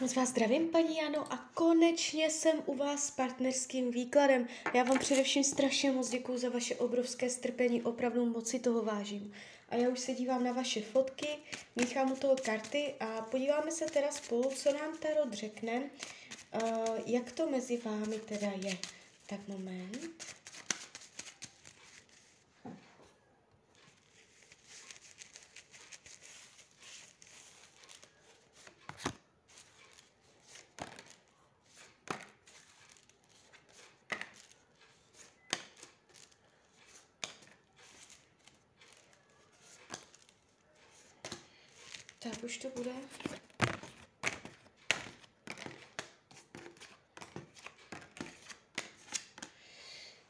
Moc 0.00 0.14
vás 0.14 0.28
zdravím, 0.28 0.68
paní 0.68 0.96
Jano, 0.96 1.32
a 1.32 1.36
konečně 1.54 2.30
jsem 2.30 2.62
u 2.66 2.74
vás 2.74 3.06
s 3.06 3.10
partnerským 3.10 3.90
výkladem. 3.90 4.48
Já 4.74 4.82
vám 4.82 4.98
především 4.98 5.44
strašně 5.44 5.92
moc 5.92 6.08
děkuji 6.08 6.38
za 6.38 6.48
vaše 6.48 6.74
obrovské 6.74 7.30
strpení, 7.30 7.82
opravdu 7.82 8.26
moc 8.26 8.48
si 8.48 8.58
toho 8.58 8.82
vážím. 8.82 9.32
A 9.68 9.76
já 9.76 9.88
už 9.88 10.00
se 10.00 10.12
dívám 10.12 10.44
na 10.44 10.52
vaše 10.52 10.82
fotky, 10.82 11.28
míchám 11.76 12.12
u 12.12 12.16
toho 12.16 12.36
karty 12.42 12.94
a 13.00 13.06
podíváme 13.06 13.70
se 13.70 13.84
teda 13.84 14.10
spolu, 14.12 14.50
co 14.54 14.72
nám 14.72 14.98
Tarot 14.98 15.32
řekne, 15.32 15.82
uh, 15.82 16.62
jak 17.06 17.32
to 17.32 17.50
mezi 17.50 17.76
vámi 17.76 18.18
teda 18.18 18.50
je. 18.64 18.78
Tak 19.26 19.48
moment. 19.48 20.16
Tak 42.38 42.44
už 42.44 42.58
to 42.58 42.68
bude. 42.68 42.90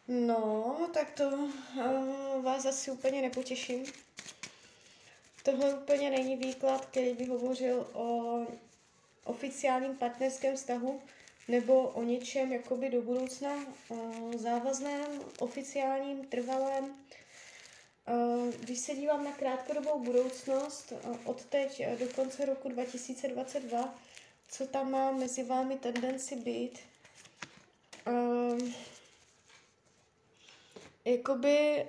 No, 0.08 0.90
tak 0.94 1.10
to 1.10 1.28
uh, 1.28 2.42
vás 2.42 2.66
asi 2.66 2.90
úplně 2.90 3.22
nepotěším. 3.22 3.86
Tohle 5.42 5.74
úplně 5.74 6.10
není 6.10 6.36
výklad, 6.36 6.86
který 6.86 7.12
by 7.12 7.24
hovořil 7.24 7.90
o 7.92 8.38
oficiálním 9.24 9.96
partnerském 9.96 10.56
vztahu 10.56 11.02
nebo 11.48 11.82
o 11.82 12.02
něčem 12.02 12.52
jakoby 12.52 12.90
do 12.90 13.02
budoucna 13.02 13.54
uh, 13.88 14.36
závazném, 14.36 15.20
oficiálním, 15.38 16.24
trvalém. 16.26 16.94
Eh, 18.10 18.52
když 18.60 18.78
se 18.78 18.94
dívám 18.94 19.24
na 19.24 19.32
krátkodobou 19.32 20.00
budoucnost, 20.04 20.92
eh, 20.92 21.18
od 21.24 21.44
teď 21.44 21.80
eh, 21.80 21.96
do 21.96 22.06
konce 22.14 22.46
roku 22.46 22.68
2022, 22.68 23.94
co 24.48 24.66
tam 24.66 24.90
má 24.90 25.12
mezi 25.12 25.42
vámi 25.44 25.78
tendenci 25.78 26.36
být, 26.36 26.78
jakoby 31.04 31.86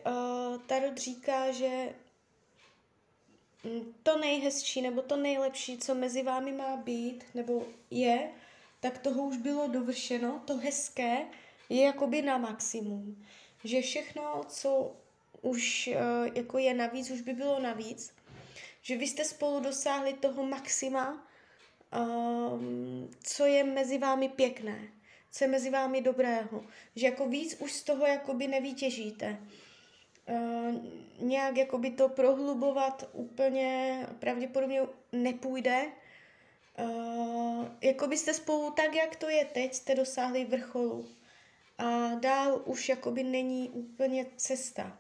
Tarot 0.67 0.97
říká, 0.97 1.51
že 1.51 1.93
mm, 3.63 3.93
to 4.03 4.17
nejhezčí 4.17 4.81
nebo 4.81 5.01
to 5.01 5.15
nejlepší, 5.15 5.77
co 5.77 5.95
mezi 5.95 6.23
vámi 6.23 6.51
má 6.51 6.77
být, 6.77 7.23
nebo 7.35 7.65
je, 7.91 8.31
tak 8.79 8.97
toho 8.97 9.23
už 9.23 9.37
bylo 9.37 9.67
dovršeno, 9.67 10.41
to 10.45 10.57
hezké 10.57 11.25
je 11.69 11.85
jakoby 11.85 12.21
na 12.21 12.37
maximum. 12.37 13.25
Že 13.63 13.81
všechno, 13.81 14.43
co 14.49 14.95
už 15.41 15.89
uh, 15.93 16.35
jako 16.35 16.57
je 16.57 16.73
navíc, 16.73 17.11
už 17.11 17.21
by 17.21 17.33
bylo 17.33 17.59
navíc. 17.59 18.13
Že 18.81 18.97
vy 18.97 19.07
jste 19.07 19.25
spolu 19.25 19.59
dosáhli 19.59 20.13
toho 20.13 20.45
maxima, 20.45 21.27
um, 22.53 23.09
co 23.23 23.45
je 23.45 23.63
mezi 23.63 23.97
vámi 23.97 24.29
pěkné, 24.29 24.79
co 25.31 25.43
je 25.43 25.47
mezi 25.47 25.69
vámi 25.69 26.01
dobrého. 26.01 26.63
Že 26.95 27.05
jako 27.05 27.27
víc 27.27 27.55
už 27.59 27.71
z 27.71 27.83
toho 27.83 28.05
jakoby 28.05 28.47
nevytěžíte. 28.47 29.37
Uh, 30.29 30.75
nějak 31.19 31.57
jakoby 31.57 31.91
to 31.91 32.09
prohlubovat 32.09 33.09
úplně 33.13 34.07
pravděpodobně 34.19 34.81
nepůjde. 35.11 35.85
Uh, 36.79 37.65
jako 37.81 38.07
byste 38.07 38.33
spolu 38.33 38.71
tak, 38.71 38.95
jak 38.95 39.15
to 39.15 39.29
je 39.29 39.45
teď, 39.45 39.73
jste 39.73 39.95
dosáhli 39.95 40.45
vrcholu. 40.45 41.09
A 41.77 42.15
dál 42.15 42.61
už 42.65 42.89
jakoby 42.89 43.23
není 43.23 43.69
úplně 43.69 44.25
cesta. 44.35 44.97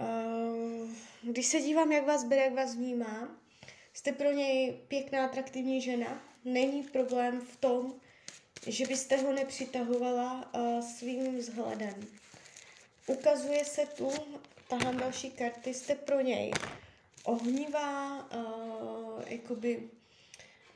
Eh, 0.00 0.86
když 1.22 1.46
se 1.46 1.60
dívám, 1.60 1.92
jak 1.92 2.06
vás 2.06 2.24
bere, 2.24 2.42
jak 2.42 2.54
vás 2.54 2.74
vnímá, 2.74 3.28
jste 3.92 4.12
pro 4.12 4.32
něj 4.32 4.72
pěkná, 4.88 5.24
atraktivní 5.24 5.80
žena. 5.80 6.22
Není 6.44 6.82
problém 6.82 7.40
v 7.40 7.56
tom, 7.56 7.94
že 8.66 8.86
byste 8.86 9.16
ho 9.16 9.32
nepřitahovala 9.32 10.50
uh, 10.54 10.80
svým 10.80 11.38
vzhledem. 11.38 12.06
Ukazuje 13.06 13.64
se 13.64 13.86
tu, 13.86 14.10
tahám 14.68 14.96
další 14.96 15.30
karty, 15.30 15.74
jste 15.74 15.94
pro 15.94 16.20
něj 16.20 16.52
ohnivá, 17.24 18.28
uh, 18.36 19.22
jakoby, 19.26 19.90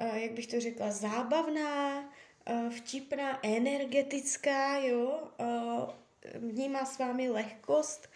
uh, 0.00 0.16
jak 0.16 0.32
bych 0.32 0.46
to 0.46 0.60
řekla, 0.60 0.90
zábavná, 0.90 2.00
uh, 2.00 2.70
vtipná, 2.70 3.46
energetická, 3.46 4.78
jo, 4.78 5.30
uh, 5.40 5.90
vnímá 6.34 6.84
s 6.84 6.98
vámi 6.98 7.30
lehkost, 7.30 8.08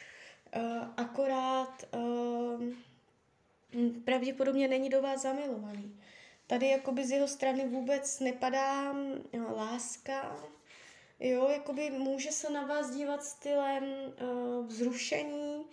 Uh, 0.56 0.88
akorát 0.97 1.84
uh, 1.94 2.62
pravděpodobně 4.05 4.69
není 4.69 4.88
do 4.91 5.03
vás 5.03 5.22
zamilovaný. 5.22 6.00
Tady 6.47 6.69
jakoby 6.69 7.05
z 7.05 7.11
jeho 7.11 7.28
strany 7.28 7.69
vůbec 7.69 8.21
nepadá 8.21 8.93
uh, 8.93 9.53
láska, 9.56 10.37
jo, 11.21 11.49
jakoby 11.49 11.91
může 11.91 12.33
se 12.33 12.50
na 12.50 12.66
vás 12.66 12.91
dívat 12.91 13.25
stylem 13.25 13.84
uh, 13.84 14.66
vzrušení, 14.66 15.66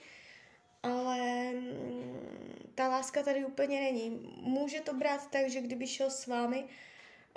ale 0.84 1.52
um, 1.54 2.20
ta 2.76 2.88
láska 2.88 3.24
tady 3.24 3.46
úplně 3.46 3.82
není. 3.82 4.36
Může 4.42 4.82
to 4.82 4.94
brát 4.94 5.32
tak, 5.32 5.50
že 5.50 5.62
kdyby 5.62 5.88
šel 5.88 6.10
s 6.10 6.28
vámi, 6.28 6.66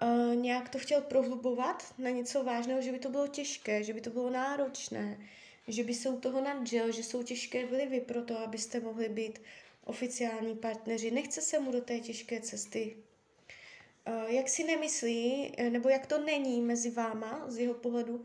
uh, 0.03 0.35
nějak 0.35 0.69
to 0.69 0.79
chtěl 0.79 1.01
prohlubovat 1.01 1.95
na 1.99 2.11
něco 2.11 2.45
vážného, 2.45 2.81
že 2.83 2.93
by 2.93 2.99
to 2.99 3.09
bylo 3.09 3.27
těžké, 3.27 3.85
že 3.85 3.93
by 3.93 4.01
to 4.01 4.11
bylo 4.11 4.31
náročné, 4.31 5.19
že 5.69 5.85
by 5.85 5.95
se 5.95 6.09
u 6.09 6.21
toho 6.21 6.41
nadžil, 6.41 6.93
že 6.93 7.03
jsou 7.03 7.23
těžké 7.23 7.67
vlivy 7.67 8.01
pro 8.01 8.23
to, 8.23 8.39
abyste 8.39 8.81
mohli 8.81 9.09
být 9.09 9.43
oficiální 9.85 10.57
partneři. 10.57 11.11
Nechce 11.11 11.41
se 11.41 11.59
mu 11.59 11.73
do 11.73 11.81
té 11.81 12.01
těžké 12.01 12.41
cesty. 12.41 12.97
Eh, 14.07 14.35
jak 14.35 14.49
si 14.49 14.65
nemyslí, 14.65 15.53
eh, 15.57 15.71
nebo 15.71 15.89
jak 15.89 16.07
to 16.07 16.19
není 16.19 16.61
mezi 16.61 16.91
váma 16.91 17.45
z 17.49 17.59
jeho 17.59 17.75
pohledu, 17.75 18.25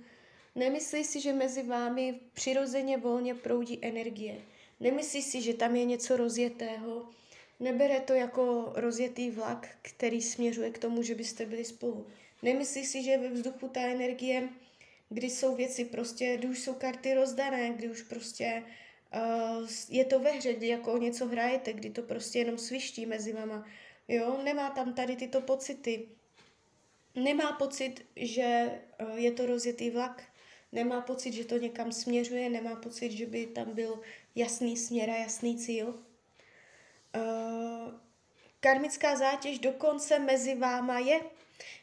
nemyslí 0.55 1.03
si, 1.03 1.21
že 1.21 1.33
mezi 1.33 1.63
vámi 1.63 2.19
přirozeně 2.33 2.97
volně 2.97 3.35
proudí 3.35 3.79
energie. 3.81 4.41
Nemyslí 4.79 5.21
si, 5.21 5.41
že 5.41 5.53
tam 5.53 5.75
je 5.75 5.85
něco 5.85 6.17
rozjetého. 6.17 7.09
Nebere 7.59 7.99
to 7.99 8.13
jako 8.13 8.73
rozjetý 8.75 9.31
vlak, 9.31 9.69
který 9.81 10.21
směřuje 10.21 10.71
k 10.71 10.77
tomu, 10.77 11.03
že 11.03 11.15
byste 11.15 11.45
byli 11.45 11.65
spolu. 11.65 12.07
Nemyslí 12.43 12.85
si, 12.85 13.03
že 13.03 13.17
ve 13.17 13.29
vzduchu 13.29 13.67
ta 13.67 13.81
energie 13.81 14.49
kdy 15.15 15.29
jsou 15.29 15.55
věci 15.55 15.85
prostě, 15.85 16.37
kdy 16.37 16.47
už 16.47 16.59
jsou 16.59 16.73
karty 16.73 17.13
rozdané, 17.13 17.69
kdy 17.69 17.89
už 17.89 18.01
prostě 18.01 18.63
uh, 19.15 19.67
je 19.89 20.05
to 20.05 20.19
ve 20.19 20.31
hře, 20.31 20.53
kdy 20.53 20.67
jako 20.67 20.97
něco 20.97 21.25
hrajete, 21.25 21.73
kdy 21.73 21.89
to 21.89 22.01
prostě 22.01 22.39
jenom 22.39 22.57
sviští 22.57 23.05
mezi 23.05 23.33
vama. 23.33 23.67
Jo, 24.07 24.39
nemá 24.43 24.69
tam 24.69 24.93
tady 24.93 25.15
tyto 25.15 25.41
pocity. 25.41 26.07
Nemá 27.15 27.51
pocit, 27.51 28.05
že 28.15 28.79
uh, 29.01 29.17
je 29.17 29.31
to 29.31 29.45
rozjetý 29.45 29.89
vlak, 29.89 30.23
nemá 30.71 31.01
pocit, 31.01 31.33
že 31.33 31.45
to 31.45 31.57
někam 31.57 31.91
směřuje, 31.91 32.49
nemá 32.49 32.75
pocit, 32.75 33.11
že 33.11 33.25
by 33.25 33.45
tam 33.45 33.75
byl 33.75 34.01
jasný 34.35 34.77
směr 34.77 35.09
a 35.09 35.15
jasný 35.15 35.57
cíl. 35.57 35.87
Uh, 37.15 37.93
karmická 38.59 39.15
zátěž 39.15 39.59
dokonce 39.59 40.19
mezi 40.19 40.55
váma 40.55 40.99
je. 40.99 41.21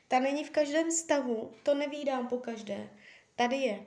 Ta 0.09 0.19
není 0.19 0.45
v 0.45 0.51
každém 0.51 0.91
stavu, 0.91 1.53
to 1.63 1.75
nevídám 1.75 2.29
po 2.29 2.39
každé 2.39 2.91
tady 3.37 3.57
je. 3.57 3.87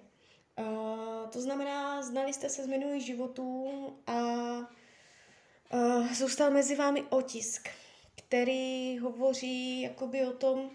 Uh, 0.59 1.29
to 1.29 1.41
znamená, 1.41 2.01
znali 2.01 2.33
jste 2.33 2.49
se 2.49 2.63
z 2.63 2.67
minulých 2.67 3.05
životů 3.05 3.71
a 4.07 4.13
uh, 5.73 6.13
zůstal 6.13 6.51
mezi 6.51 6.75
vámi 6.75 7.03
otisk, 7.09 7.69
který 8.15 8.99
hovoří 8.99 9.81
jakoby 9.81 10.25
o 10.25 10.31
tom, 10.31 10.69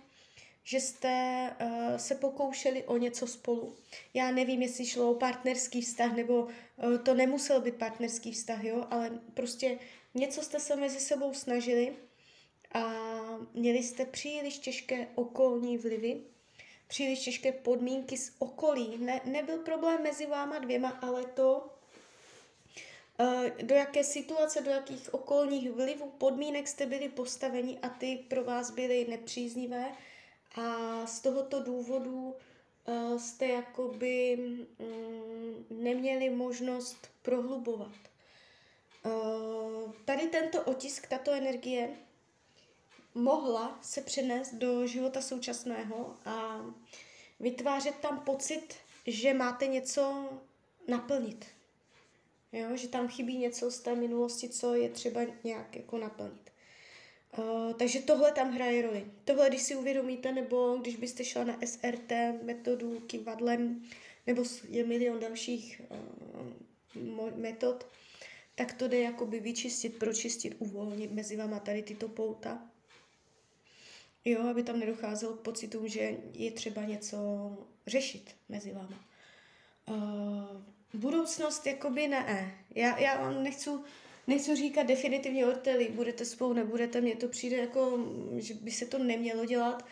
že 0.64 0.80
jste 0.80 1.50
uh, 1.60 1.96
se 1.96 2.14
pokoušeli 2.14 2.84
o 2.84 2.96
něco 2.96 3.26
spolu. 3.26 3.74
Já 4.14 4.30
nevím, 4.30 4.62
jestli 4.62 4.86
šlo 4.86 5.10
o 5.10 5.14
partnerský 5.14 5.82
vztah, 5.82 6.16
nebo 6.16 6.42
uh, 6.42 6.98
to 7.04 7.14
nemusel 7.14 7.60
být 7.60 7.74
partnerský 7.74 8.32
vztah, 8.32 8.64
jo, 8.64 8.86
ale 8.90 9.10
prostě 9.34 9.78
něco 10.14 10.42
jste 10.42 10.60
se 10.60 10.76
mezi 10.76 11.00
sebou 11.00 11.34
snažili 11.34 11.96
a 12.74 12.92
měli 13.54 13.82
jste 13.82 14.04
příliš 14.04 14.58
těžké 14.58 15.06
okolní 15.14 15.78
vlivy, 15.78 16.20
příliš 16.90 17.20
těžké 17.24 17.52
podmínky 17.52 18.16
z 18.16 18.32
okolí. 18.38 18.98
Ne, 18.98 19.20
nebyl 19.24 19.58
problém 19.58 20.02
mezi 20.02 20.26
váma 20.26 20.58
dvěma, 20.58 20.88
ale 20.88 21.24
to, 21.24 21.66
eh, 23.20 23.52
do 23.62 23.74
jaké 23.74 24.04
situace, 24.04 24.60
do 24.60 24.70
jakých 24.70 25.14
okolních 25.14 25.70
vlivů, 25.70 26.10
podmínek 26.18 26.68
jste 26.68 26.86
byli 26.86 27.08
postaveni 27.08 27.78
a 27.82 27.88
ty 27.88 28.24
pro 28.28 28.44
vás 28.44 28.70
byly 28.70 29.06
nepříznivé 29.08 29.92
a 30.54 31.06
z 31.06 31.20
tohoto 31.20 31.62
důvodu 31.62 32.34
eh, 32.86 33.18
jste 33.18 33.46
jakoby 33.46 34.36
mm, 34.36 35.66
neměli 35.70 36.30
možnost 36.30 37.10
prohlubovat. 37.22 37.96
Eh, 39.06 39.10
tady 40.04 40.26
tento 40.26 40.62
otisk, 40.62 41.06
tato 41.08 41.32
energie 41.32 41.96
mohla 43.14 43.78
se 43.82 44.00
přenést 44.00 44.54
do 44.54 44.86
života 44.86 45.20
současného 45.20 46.14
a 46.24 46.64
vytvářet 47.40 47.94
tam 47.94 48.20
pocit, 48.20 48.74
že 49.06 49.34
máte 49.34 49.66
něco 49.66 50.28
naplnit. 50.88 51.46
Jo, 52.52 52.76
že 52.76 52.88
tam 52.88 53.08
chybí 53.08 53.38
něco 53.38 53.70
z 53.70 53.80
té 53.80 53.94
minulosti, 53.94 54.48
co 54.48 54.74
je 54.74 54.88
třeba 54.88 55.20
nějak 55.44 55.76
jako 55.76 55.98
naplnit. 55.98 56.50
Uh, 57.38 57.72
takže 57.72 58.00
tohle 58.00 58.32
tam 58.32 58.50
hraje 58.50 58.82
roli. 58.82 59.06
Tohle, 59.24 59.48
když 59.48 59.62
si 59.62 59.76
uvědomíte, 59.76 60.32
nebo 60.32 60.76
když 60.80 60.96
byste 60.96 61.24
šla 61.24 61.44
na 61.44 61.58
SRT 61.64 62.12
metodu 62.42 63.00
kivadlem, 63.00 63.82
nebo 64.26 64.44
je 64.68 64.86
milion 64.86 65.20
dalších 65.20 65.82
uh, 65.90 67.36
metod, 67.36 67.86
tak 68.54 68.72
to 68.72 68.88
jde 68.88 69.00
jakoby 69.00 69.40
vyčistit, 69.40 69.98
pročistit, 69.98 70.56
uvolnit 70.58 71.12
mezi 71.12 71.36
váma 71.36 71.60
tady 71.60 71.82
tyto 71.82 72.08
pouta. 72.08 72.70
Jo, 74.24 74.48
aby 74.48 74.62
tam 74.62 74.80
nedocházelo 74.80 75.34
k 75.34 75.40
pocitům, 75.40 75.88
že 75.88 76.16
je 76.32 76.50
třeba 76.50 76.84
něco 76.84 77.16
řešit 77.86 78.30
mezi 78.48 78.72
váma. 78.72 79.04
Uh, 79.88 81.00
budoucnost 81.00 81.66
jakoby 81.66 82.08
ne. 82.08 82.54
Já, 82.74 82.98
já 82.98 83.30
nechci, 83.30 83.70
nechci 84.26 84.56
říkat 84.56 84.82
definitivně 84.82 85.46
orteli, 85.46 85.88
budete 85.88 86.24
spolu, 86.24 86.52
nebudete, 86.52 87.00
mně 87.00 87.16
to 87.16 87.28
přijde 87.28 87.56
jako, 87.56 88.06
že 88.36 88.54
by 88.54 88.70
se 88.70 88.86
to 88.86 88.98
nemělo 88.98 89.44
dělat. 89.44 89.84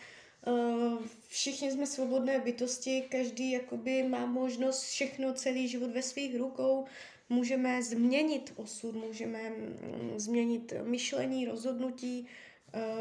Uh, 0.47 0.99
všichni 1.27 1.71
jsme 1.71 1.87
svobodné 1.87 2.39
bytosti, 2.39 3.03
každý 3.11 3.51
jakoby 3.51 4.03
má 4.03 4.25
možnost 4.25 4.83
všechno, 4.83 5.33
celý 5.33 5.67
život 5.67 5.91
ve 5.91 6.01
svých 6.01 6.37
rukou, 6.37 6.85
můžeme 7.29 7.83
změnit 7.83 8.53
osud, 8.55 8.95
můžeme 8.95 9.49
mm, 9.49 10.13
změnit 10.15 10.73
myšlení, 10.83 11.45
rozhodnutí, 11.45 12.27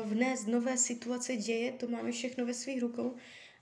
vnést 0.05 0.47
nové 0.47 0.77
situace, 0.77 1.37
děje, 1.37 1.73
to 1.73 1.89
máme 1.89 2.13
všechno 2.13 2.47
ve 2.47 2.55
svých 2.55 2.83
rukou, 2.83 3.17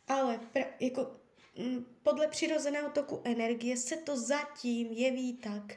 ale 0.08 0.40
pra, 0.52 0.64
jako 0.80 1.16
Mm, 1.58 1.86
podle 2.02 2.28
přirozeného 2.28 2.90
toku 2.90 3.20
energie 3.24 3.76
se 3.76 3.96
to 3.96 4.16
zatím 4.16 4.92
jeví 4.92 5.32
tak, 5.32 5.74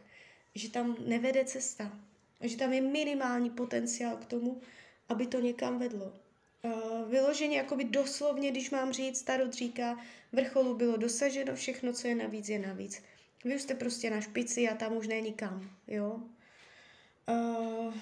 že 0.55 0.71
tam 0.71 0.95
nevede 1.05 1.45
cesta. 1.45 1.99
Že 2.41 2.57
tam 2.57 2.73
je 2.73 2.81
minimální 2.81 3.49
potenciál 3.49 4.17
k 4.17 4.25
tomu, 4.25 4.61
aby 5.09 5.27
to 5.27 5.39
někam 5.39 5.79
vedlo. 5.79 6.13
Uh, 6.63 7.09
vyloženě, 7.09 7.57
jakoby 7.57 7.83
doslovně, 7.83 8.51
když 8.51 8.69
mám 8.69 8.93
říct, 8.93 9.21
Tarot 9.21 9.53
říká, 9.53 9.99
vrcholu 10.31 10.75
bylo 10.75 10.97
dosaženo, 10.97 11.55
všechno, 11.55 11.93
co 11.93 12.07
je 12.07 12.15
navíc, 12.15 12.49
je 12.49 12.59
navíc. 12.59 13.03
Vy 13.45 13.55
už 13.55 13.61
jste 13.61 13.75
prostě 13.75 14.09
na 14.09 14.21
špici 14.21 14.69
a 14.69 14.75
tam 14.75 14.97
už 14.97 15.07
není 15.07 15.33
kam, 15.33 15.69
jo. 15.87 16.21
Uh, 17.29 17.93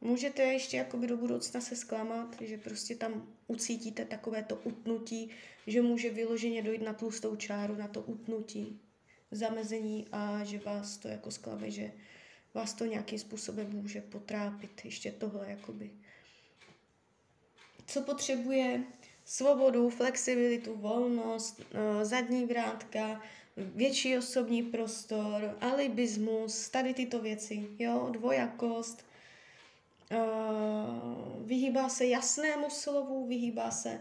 Můžete 0.00 0.42
ještě 0.42 0.76
jakoby 0.76 1.06
do 1.06 1.16
budoucna 1.16 1.60
se 1.60 1.76
zklamat, 1.76 2.36
že 2.40 2.58
prostě 2.58 2.94
tam 2.94 3.34
ucítíte 3.46 4.04
takové 4.04 4.42
to 4.42 4.56
utnutí, 4.56 5.30
že 5.66 5.82
může 5.82 6.10
vyloženě 6.10 6.62
dojít 6.62 6.82
na 6.82 6.92
tlustou 6.92 7.36
čáru, 7.36 7.76
na 7.76 7.88
to 7.88 8.00
utnutí, 8.00 8.80
zamezení 9.30 10.06
a 10.12 10.44
že 10.44 10.58
vás 10.58 10.96
to 10.96 11.08
jako 11.08 11.30
zklame, 11.30 11.70
že 11.70 11.92
vás 12.54 12.74
to 12.74 12.84
nějakým 12.84 13.18
způsobem 13.18 13.70
může 13.72 14.00
potrápit. 14.00 14.84
Ještě 14.84 15.12
tohle 15.12 15.50
jakoby. 15.50 15.90
Co 17.86 18.02
potřebuje? 18.02 18.84
Svobodu, 19.24 19.90
flexibilitu, 19.90 20.74
volnost, 20.74 21.60
eh, 21.60 22.04
zadní 22.04 22.46
vrátka, 22.46 23.22
větší 23.56 24.18
osobní 24.18 24.62
prostor, 24.62 25.56
alibismus, 25.60 26.68
tady 26.68 26.94
tyto 26.94 27.18
věci, 27.18 27.68
jo, 27.78 28.08
dvojakost, 28.12 29.07
vyhýbá 31.44 31.88
se 31.88 32.06
jasnému 32.06 32.70
slovu, 32.70 33.26
vyhýbá 33.26 33.70
se 33.70 34.00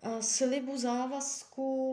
uh, 0.00 0.20
slibu 0.20 0.78
závazku, 0.78 1.90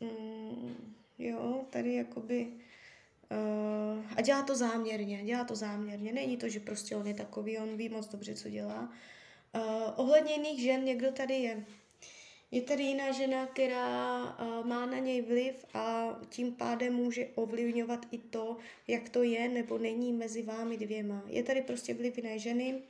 um, 0.00 0.76
jo, 1.18 1.64
tady 1.70 1.94
jakoby 1.94 2.46
uh, 2.46 4.04
a 4.16 4.20
dělá 4.20 4.42
to 4.42 4.56
záměrně, 4.56 5.24
dělá 5.24 5.44
to 5.44 5.56
záměrně, 5.56 6.12
není 6.12 6.36
to, 6.36 6.48
že 6.48 6.60
prostě 6.60 6.96
on 6.96 7.06
je 7.06 7.14
takový, 7.14 7.58
on 7.58 7.76
ví 7.76 7.88
moc 7.88 8.08
dobře, 8.08 8.34
co 8.34 8.48
dělá. 8.48 8.92
Ohledně 9.96 10.32
jiných 10.32 10.60
žen 10.60 10.84
někdo 10.84 11.12
tady 11.12 11.34
je. 11.34 11.64
Je 12.50 12.62
tady 12.62 12.82
jiná 12.82 13.12
žena, 13.12 13.46
která 13.46 14.24
uh, 14.24 14.66
má 14.66 14.86
na 14.86 14.98
něj 14.98 15.22
vliv 15.22 15.64
a 15.74 16.16
tím 16.28 16.52
pádem 16.52 16.94
může 16.94 17.28
ovlivňovat 17.34 18.06
i 18.10 18.18
to, 18.18 18.56
jak 18.88 19.08
to 19.08 19.22
je 19.22 19.48
nebo 19.48 19.78
není 19.78 20.12
mezi 20.12 20.42
vámi 20.42 20.76
dvěma. 20.76 21.22
Je 21.26 21.42
tady 21.42 21.62
prostě 21.62 21.94
vliv 21.94 22.16
jiné 22.16 22.38
ženy, 22.38 22.82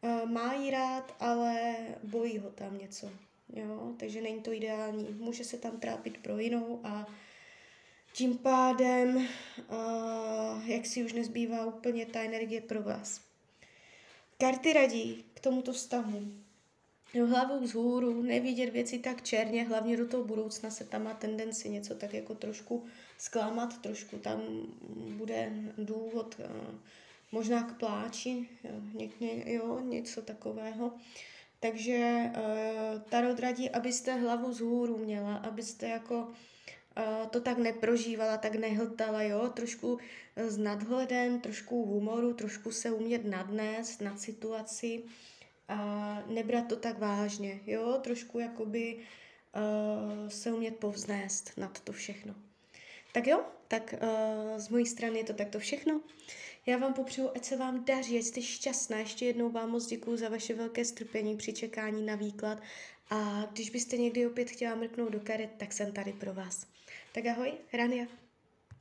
uh, 0.00 0.30
má 0.30 0.54
jí 0.54 0.70
rád, 0.70 1.16
ale 1.20 1.76
bojí 2.02 2.38
ho 2.38 2.50
tam 2.50 2.78
něco. 2.78 3.10
Jo? 3.52 3.94
Takže 3.96 4.22
není 4.22 4.42
to 4.42 4.52
ideální. 4.52 5.08
Může 5.18 5.44
se 5.44 5.58
tam 5.58 5.80
trápit 5.80 6.18
pro 6.18 6.38
jinou 6.38 6.80
a 6.84 7.06
tím 8.12 8.38
pádem, 8.38 9.16
uh, 9.16 9.26
jak 10.70 10.86
si 10.86 11.04
už 11.04 11.12
nezbývá 11.12 11.66
úplně 11.66 12.06
ta 12.06 12.20
energie 12.20 12.60
pro 12.60 12.82
vás. 12.82 13.20
Karty 14.38 14.72
radí 14.72 15.24
k 15.34 15.40
tomuto 15.40 15.72
vztahu 15.72 16.45
hlavou 17.28 17.60
vzhůru, 17.60 18.22
nevidět 18.22 18.70
věci 18.70 18.98
tak 18.98 19.22
černě, 19.22 19.64
hlavně 19.64 19.96
do 19.96 20.06
toho 20.08 20.24
budoucna 20.24 20.70
se 20.70 20.84
tam 20.84 21.04
má 21.04 21.14
tendenci 21.14 21.68
něco 21.68 21.94
tak 21.94 22.14
jako 22.14 22.34
trošku 22.34 22.84
zklamat, 23.18 23.80
trošku 23.80 24.18
tam 24.18 24.40
bude 25.16 25.52
důvod 25.78 26.36
uh, 26.38 26.74
možná 27.32 27.62
k 27.62 27.78
pláči, 27.78 28.48
jo, 28.64 29.04
ně, 29.20 29.54
jo, 29.54 29.80
něco 29.80 30.22
takového. 30.22 30.92
Takže 31.60 32.30
uh, 32.36 33.02
Tarot 33.02 33.40
radí, 33.40 33.70
abyste 33.70 34.14
hlavu 34.14 34.48
vzhůru 34.48 34.98
měla, 34.98 35.36
abyste 35.36 35.88
jako 35.88 36.28
to 37.30 37.40
tak 37.40 37.58
neprožívala, 37.58 38.36
tak 38.36 38.54
nehltala, 38.54 39.22
jo, 39.22 39.48
trošku 39.48 39.98
s 40.36 40.58
nadhledem, 40.58 41.40
trošku 41.40 41.84
humoru, 41.84 42.34
trošku 42.34 42.72
se 42.72 42.90
umět 42.90 43.24
nadnést 43.24 44.00
nad 44.00 44.20
situaci, 44.20 45.02
a 45.68 46.22
nebrat 46.26 46.68
to 46.68 46.76
tak 46.76 46.98
vážně, 46.98 47.60
jo, 47.66 47.98
trošku 48.02 48.38
jakoby 48.38 48.96
uh, 48.96 50.28
se 50.28 50.52
umět 50.52 50.76
povznést 50.76 51.52
nad 51.56 51.80
to 51.80 51.92
všechno. 51.92 52.34
Tak 53.12 53.26
jo, 53.26 53.44
tak 53.68 53.94
uh, 54.02 54.58
z 54.58 54.68
mojí 54.68 54.86
strany 54.86 55.18
je 55.18 55.24
to 55.24 55.32
takto 55.32 55.58
všechno. 55.58 56.00
Já 56.66 56.78
vám 56.78 56.94
popřeju, 56.94 57.30
ať 57.34 57.44
se 57.44 57.56
vám 57.56 57.84
daří, 57.84 58.18
ať 58.18 58.24
jste 58.24 58.42
šťastná. 58.42 58.98
Ještě 58.98 59.26
jednou 59.26 59.50
vám 59.50 59.70
moc 59.70 59.86
děkuji 59.86 60.16
za 60.16 60.28
vaše 60.28 60.54
velké 60.54 60.84
strpení 60.84 61.36
při 61.36 61.52
čekání 61.52 62.06
na 62.06 62.14
výklad. 62.14 62.62
A 63.10 63.48
když 63.52 63.70
byste 63.70 63.96
někdy 63.96 64.26
opět 64.26 64.50
chtěla 64.50 64.74
mrknout 64.74 65.12
do 65.12 65.20
karet, 65.20 65.50
tak 65.56 65.72
jsem 65.72 65.92
tady 65.92 66.12
pro 66.12 66.34
vás. 66.34 66.66
Tak 67.12 67.26
ahoj, 67.26 67.52
Rania. 67.72 68.25